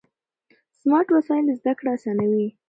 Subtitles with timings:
[0.79, 2.47] سمارټ وسایل زده کړه اسانوي.